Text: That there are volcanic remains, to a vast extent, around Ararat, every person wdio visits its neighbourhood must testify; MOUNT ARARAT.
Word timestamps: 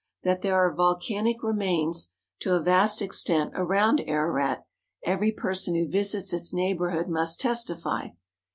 That 0.23 0.41
there 0.41 0.55
are 0.55 0.73
volcanic 0.73 1.43
remains, 1.43 2.09
to 2.39 2.55
a 2.55 2.59
vast 2.59 3.03
extent, 3.03 3.51
around 3.53 4.01
Ararat, 4.07 4.65
every 5.05 5.31
person 5.31 5.75
wdio 5.75 5.91
visits 5.91 6.33
its 6.33 6.51
neighbourhood 6.51 7.07
must 7.07 7.39
testify; 7.39 8.05
MOUNT 8.05 8.07
ARARAT. 8.13 8.17